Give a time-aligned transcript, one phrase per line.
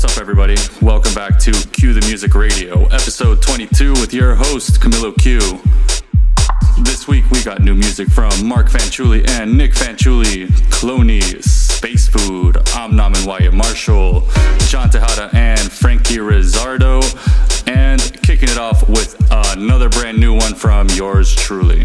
[0.00, 0.54] What's up, everybody?
[0.80, 5.40] Welcome back to Q the Music Radio, episode 22, with your host, Camilo Q.
[6.84, 12.54] This week we got new music from Mark Fanciulli and Nick Fanciulli, Cloonee, Space Food,
[12.76, 14.28] Omnom and Wyatt Marshall,
[14.68, 17.02] John Tejada and Frankie Rizardo,
[17.66, 21.82] and kicking it off with another brand new one from yours truly.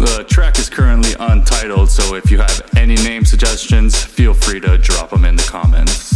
[0.00, 4.76] The track is currently untitled, so if you have any name suggestions, feel free to
[4.76, 6.11] drop them in the comments.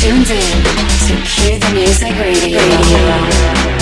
[0.00, 0.62] Tuned in
[1.08, 2.58] to Q the Music Radio.
[2.58, 3.79] Let's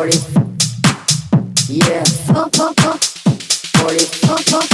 [0.00, 0.16] 40.
[1.68, 2.02] Yeah.
[2.32, 2.98] 40.
[3.82, 4.69] 40.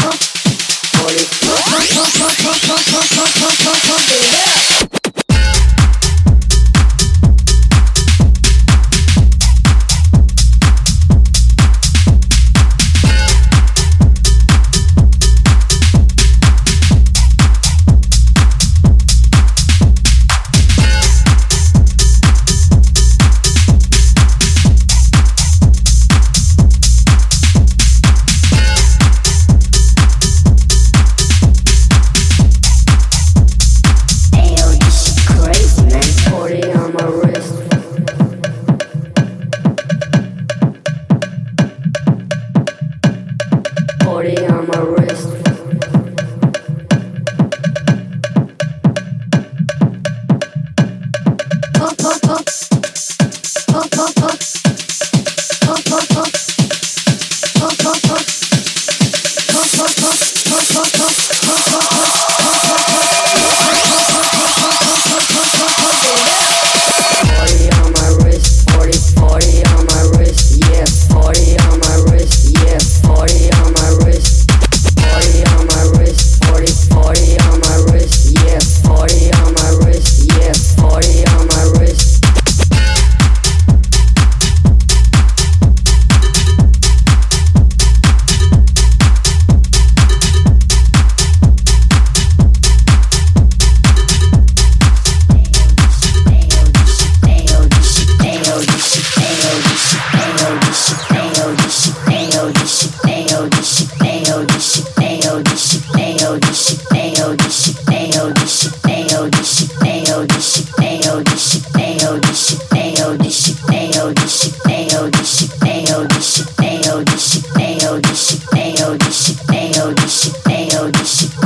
[120.06, 121.45] de chico,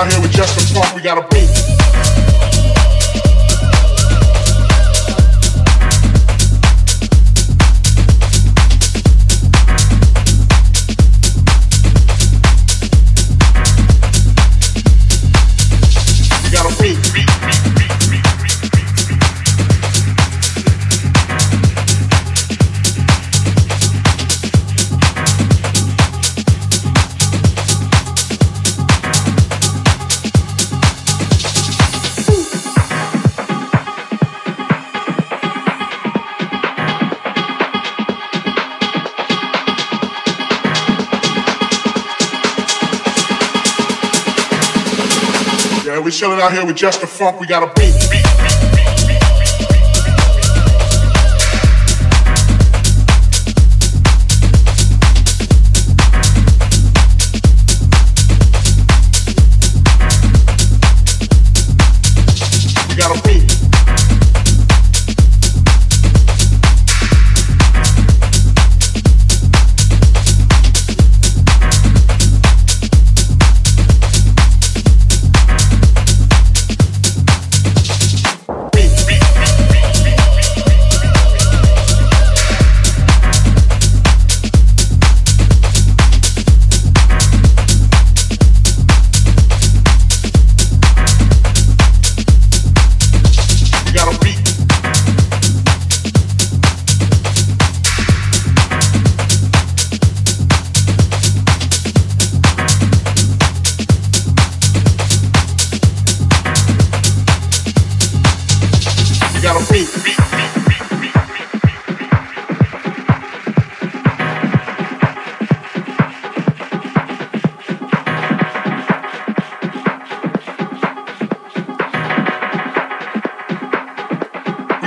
[0.00, 0.94] out here with just the funk.
[0.94, 1.69] We got a beat.
[46.20, 47.40] Chilling out here with just the funk.
[47.40, 48.19] We got a beat.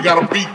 [0.04, 0.48] Beat.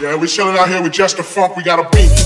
[0.00, 1.54] Yeah, we chilling out here with just the funk.
[1.54, 2.25] We got a beat.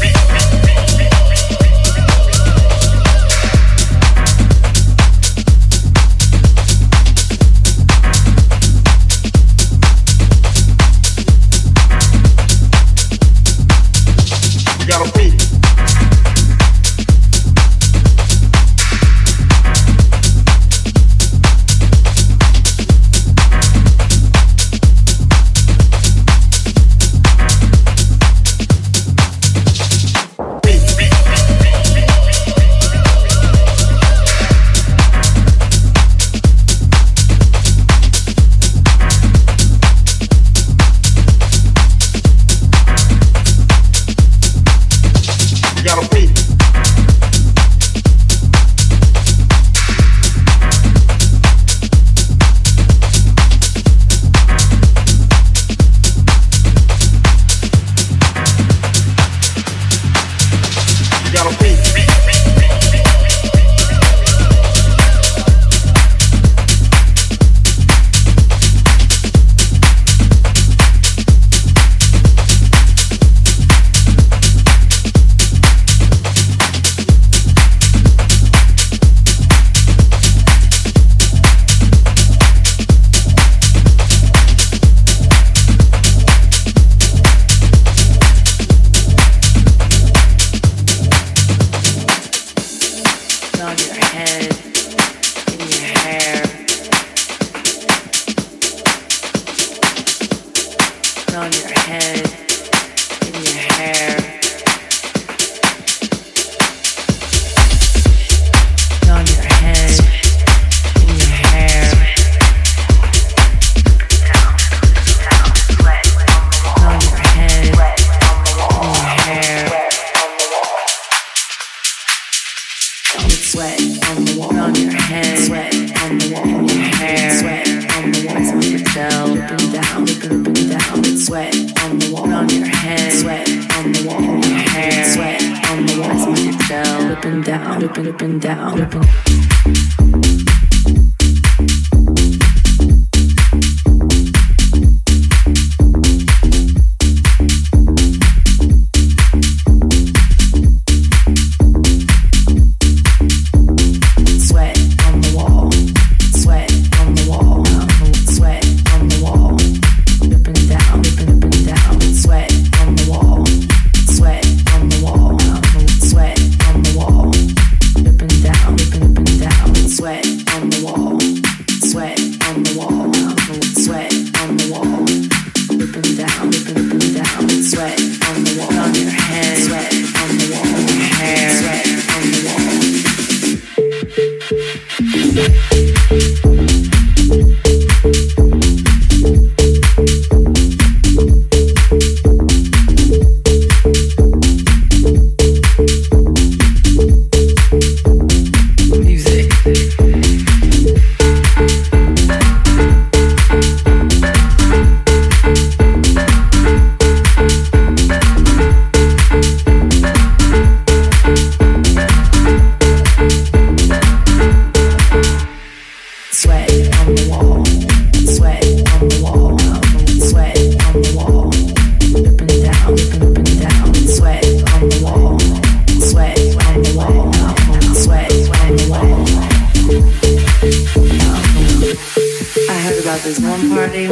[233.39, 234.07] About one party.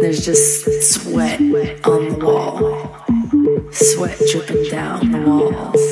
[0.00, 1.40] There's just sweat
[1.84, 5.82] on the wall, sweat dripping down the walls,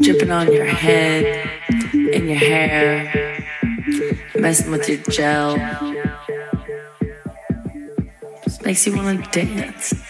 [0.00, 1.50] dripping on your head
[1.92, 3.44] in your hair,
[4.38, 5.56] messing with your gel.
[8.44, 10.09] Just makes you want to dance.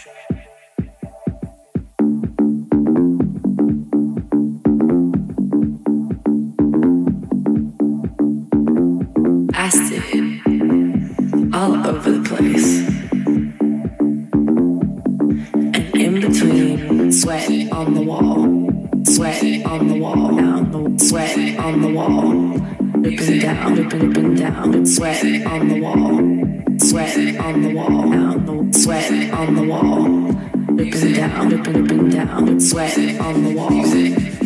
[23.31, 28.73] And down, up and up and down, sweat on the wall, sweat on the wall,
[28.73, 33.55] sweat on the wall, up and down, up and up and down, sweat on the
[33.55, 33.85] wall,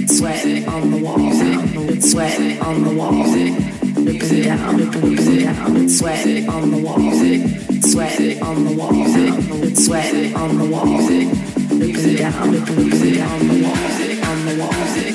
[0.09, 5.41] sweat on the wall, sweat on the wall, up and down, up and up and
[5.41, 6.99] down, sweat on the wall,
[7.81, 13.15] sweat on the wall, sweat on the wall, up and down, up and up and
[13.17, 15.14] down the wall, on the wall, on the wall,